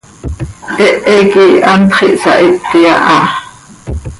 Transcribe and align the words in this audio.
Hehe 0.77 1.17
quih 1.31 1.55
hantx 1.67 1.97
ihsahiti 2.09 2.81
aha. 2.93 3.19